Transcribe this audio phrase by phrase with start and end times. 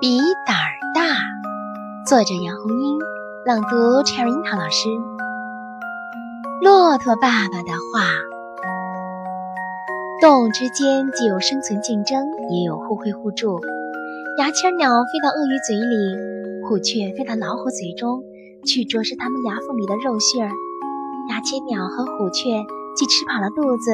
[0.00, 1.02] 比胆儿大。
[2.06, 2.98] 作者：杨红樱，
[3.44, 4.88] 朗读：Cherry 樱桃老师。
[6.62, 8.06] 骆驼爸爸的话：
[10.20, 13.60] 动物之间既有生存竞争，也有互惠互助。
[14.38, 18.22] 牙签鸟飞到鳄鱼嘴里，虎雀飞到老虎嘴中
[18.64, 20.50] 去啄食它们牙缝里的肉屑儿。
[21.30, 22.64] 牙签鸟和虎雀
[22.96, 23.92] 既吃饱了肚子，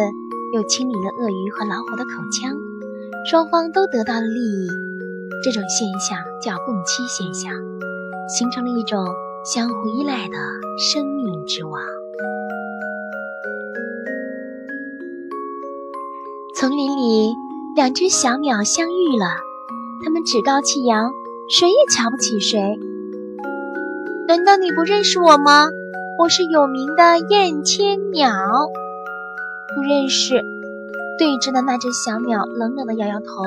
[0.54, 2.52] 又清理了鳄鱼和老虎的口腔，
[3.24, 4.68] 双方都得到了利益。
[5.42, 7.52] 这种现象叫共栖现象，
[8.28, 9.06] 形成了一种
[9.50, 10.36] 相互依赖的
[10.78, 11.80] 生命之网。
[16.54, 17.32] 丛林里，
[17.74, 19.26] 两只小鸟相遇了。
[20.04, 21.10] 它们趾高气扬，
[21.48, 22.78] 谁也瞧不起谁。
[24.28, 25.68] 难道你不认识我吗？
[26.18, 28.30] 我是有名的燕千鸟。
[29.74, 30.53] 不认识。
[31.18, 33.42] 对峙的那只小鸟冷冷地摇摇头。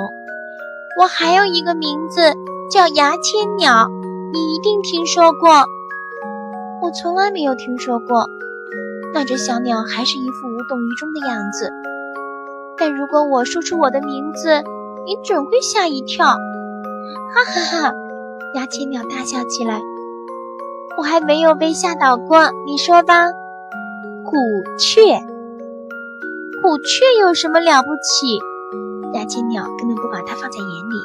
[0.99, 2.33] 我还有一个名字
[2.71, 3.87] 叫牙签鸟，
[4.33, 5.65] 你一定听说过。
[6.81, 8.27] 我从来没有听说过。
[9.13, 11.71] 那只小鸟还是一副无动于衷的样子。
[12.77, 14.63] 但如果我说出我的名字，
[15.05, 16.27] 你准会吓一跳。
[16.27, 17.93] 哈哈哈！
[18.55, 19.81] 牙签鸟大笑起来。
[20.97, 23.29] 我还没有被吓倒过，你说吧。
[24.25, 24.37] 虎
[24.77, 25.19] 雀，
[26.59, 28.39] 虎雀有什么了不起？
[29.13, 30.97] 牙签鸟根本不把它放在眼里。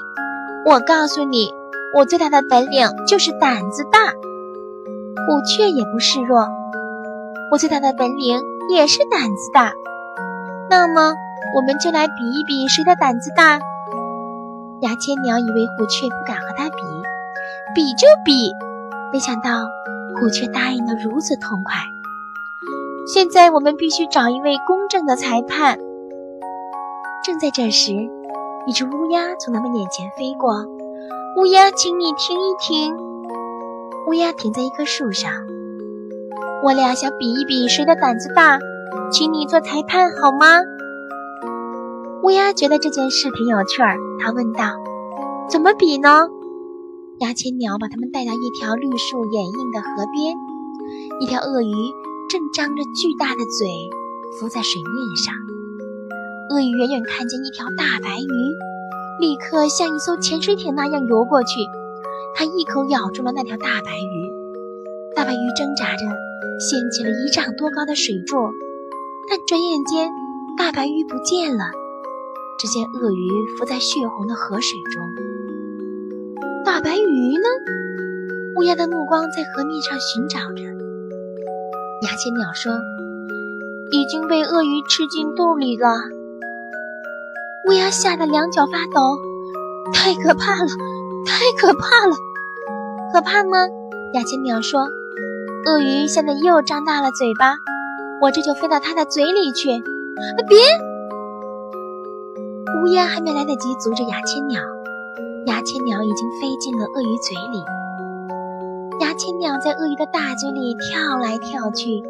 [0.65, 1.53] 我告诉你，
[1.95, 4.13] 我最大的本领就是胆子大。
[5.27, 6.49] 虎雀也不示弱。
[7.51, 9.73] 我最大的本领也是胆子大。
[10.71, 11.15] 那么，
[11.55, 13.61] 我们就来比一比谁的胆子大。
[14.81, 16.77] 牙签鸟以为虎雀不敢和它比，
[17.75, 18.51] 比就比，
[19.13, 19.67] 没想到
[20.19, 21.75] 虎雀答应得如此痛快。
[23.05, 25.79] 现在我们必须找一位公正的裁判。
[27.25, 27.93] 正在这时，
[28.67, 30.65] 一只乌鸦从他们眼前飞过。
[31.37, 32.95] 乌鸦，请你听一听。
[34.07, 35.33] 乌鸦停在一棵树上。
[36.65, 38.61] 我俩想比一比谁的胆子大，
[39.11, 40.61] 请你做裁判好吗？
[42.23, 44.65] 乌鸦觉得这件事挺有趣儿，他问道
[45.51, 46.29] ：“怎么比呢？”
[47.19, 50.37] 牙签鸟把他们带到一条绿树掩映的河边，
[51.21, 51.73] 一条鳄鱼
[52.33, 53.69] 正张着巨大的嘴
[54.41, 55.35] 浮在水面上。
[56.49, 58.33] 鳄鱼远远看见一条大白鱼，
[59.21, 61.61] 立刻像一艘潜水艇那样游过去，
[62.35, 64.33] 它一口咬住了那条大白鱼。
[65.15, 66.07] 大白鱼挣扎着
[66.59, 68.49] 掀起了一丈多高的水柱，
[69.29, 70.11] 但转眼间
[70.57, 71.67] 大白鱼不见了。
[72.59, 73.29] 只见鳄鱼
[73.59, 75.05] 浮在血红的河水中，
[76.65, 77.45] 大白鱼呢？
[78.57, 80.82] 乌鸦的目光在河面上寻找着。
[82.03, 82.73] 牙签鸟说
[83.93, 85.87] ：“已经被鳄鱼吃进肚里了。”
[87.69, 89.01] 乌鸦吓得两脚发抖，
[89.95, 90.69] 太可怕了，
[91.25, 92.17] 太可怕了！
[93.13, 93.69] 可怕吗？
[94.15, 94.81] 牙签鸟说
[95.65, 97.55] ：“鳄鱼现在又张大了嘴巴，
[98.21, 99.69] 我这就飞到它的嘴里去。”
[100.49, 100.59] 别！
[102.83, 104.61] 乌鸦还没来得及阻止牙签鸟，
[105.47, 107.63] 牙签鸟已经飞进了鳄鱼嘴里。
[109.13, 112.03] 牙签鸟在鳄鱼的大嘴里跳来跳去，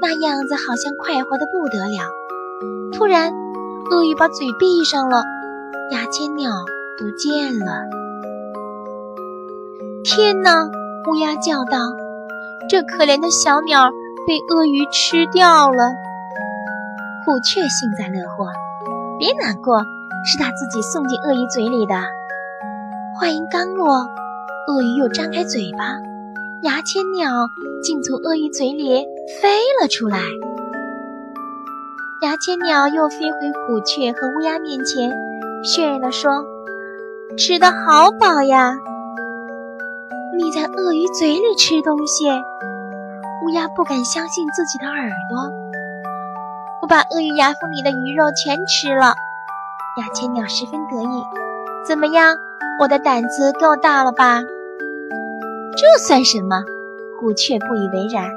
[0.00, 2.08] 那样子好像快活的不得了。
[2.94, 3.30] 突然，
[3.90, 5.22] 鳄鱼把嘴闭上了，
[5.90, 6.50] 牙签鸟
[6.96, 7.84] 不见了。
[10.02, 10.66] 天哪！
[11.10, 11.78] 乌鸦叫道
[12.70, 13.90] ：“这可怜的小鸟
[14.26, 15.92] 被鳄鱼吃掉了。”
[17.26, 18.48] 虎雀幸灾乐祸
[19.20, 19.84] ：“别难过。”
[20.24, 21.94] 是他自己送进鳄鱼嘴里的。
[23.20, 24.08] 话音刚落，
[24.68, 25.98] 鳄鱼又张开嘴巴，
[26.62, 27.48] 牙签鸟
[27.82, 29.06] 竟从鳄鱼嘴里
[29.40, 30.18] 飞了出来。
[32.22, 35.12] 牙签鸟又飞回虎雀和乌鸦面前，
[35.62, 36.44] 炫耀地说
[37.36, 38.74] ：“吃得好饱呀！
[40.36, 42.26] 你在鳄鱼嘴里吃东西？”
[43.44, 45.52] 乌鸦不敢相信自己的耳朵。
[46.82, 49.14] 我把鳄鱼牙缝里的鱼肉全吃了。
[49.98, 51.22] 牙签鸟十分得意，
[51.86, 52.36] 怎么样？
[52.80, 54.40] 我的胆子够大了吧？
[55.76, 56.64] 这算什么？
[57.20, 58.30] 虎雀不以为然。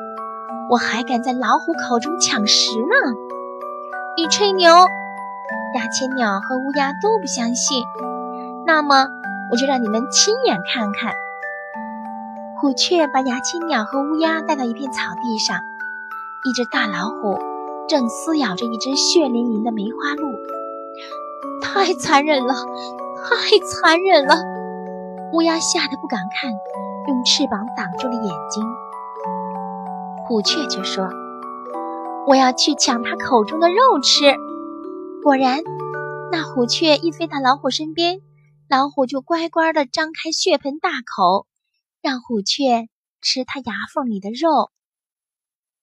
[0.69, 2.95] 我还敢在老虎口中抢食呢！
[4.17, 4.69] 你吹牛！
[4.69, 7.83] 牙签鸟和乌鸦都不相信。
[8.65, 9.07] 那么，
[9.51, 11.13] 我就让你们亲眼看看。
[12.59, 15.57] 虎雀把牙签鸟和乌鸦带到一片草地上，
[16.43, 17.39] 一只大老虎
[17.87, 20.35] 正撕咬着一只血淋淋的梅花鹿。
[21.61, 24.35] 太残忍了，太残忍了！
[25.33, 26.51] 乌鸦吓得不敢看，
[27.09, 28.63] 用翅膀挡住了眼睛。
[30.27, 31.09] 虎雀却说
[32.27, 34.35] ：“我要去抢它口中的肉吃。”
[35.23, 35.61] 果然，
[36.31, 38.19] 那虎雀一飞到老虎身边，
[38.69, 41.47] 老虎就乖乖地张开血盆大口，
[42.03, 42.87] 让虎雀
[43.21, 44.69] 吃它牙缝里的肉。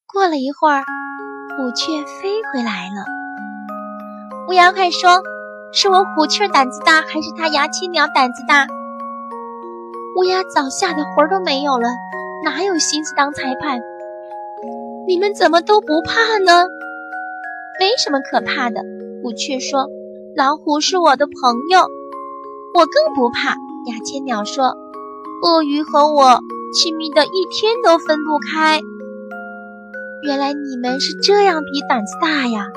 [0.07, 0.85] 过了一会儿，
[1.57, 3.05] 虎雀飞回来了。
[4.49, 5.23] 乌鸦快说
[5.75, 8.69] ：“是我虎雀胆子大，还是它牙签鸟胆子大？”
[10.17, 11.89] 乌鸦早吓得魂儿都没有了，
[12.43, 13.79] 哪有心思当裁判？
[15.07, 16.67] 你们怎么都不怕呢？
[17.79, 18.81] 没什么可怕的，
[19.23, 19.87] 虎雀说
[20.35, 21.35] ：“老虎是我的朋
[21.71, 21.81] 友，
[22.75, 23.51] 我更不怕。”
[23.87, 24.75] 牙签鸟说
[25.45, 26.41] ：“鳄鱼和我
[26.73, 28.81] 亲密的一天都分不开。”
[30.25, 32.69] 原来你们是这样比胆子大呀！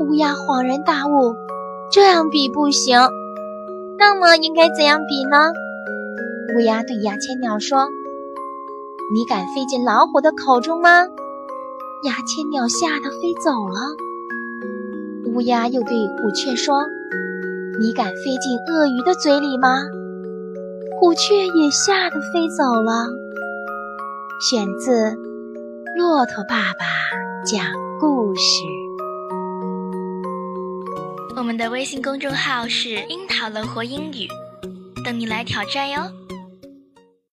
[0.00, 1.34] 乌鸦恍然大悟，
[1.92, 2.98] 这样比不行。
[3.98, 5.52] 那么应该怎样比呢？
[6.54, 7.86] 乌鸦对牙签鸟说
[9.14, 11.06] ：“你敢飞进老虎的口中吗？”
[12.04, 13.80] 牙签鸟吓得飞走了。
[15.32, 16.82] 乌鸦又对虎雀说
[17.78, 19.82] ：“你敢飞进鳄鱼的嘴里吗？”
[20.98, 23.06] 虎雀也吓得飞走了。
[24.40, 25.10] 选自
[25.96, 26.86] 《骆驼爸爸
[27.44, 27.64] 讲
[28.00, 28.42] 故事》。
[31.36, 34.26] 我们的微信公众号是“樱桃乐活英语”，
[35.04, 36.19] 等你来挑战哟。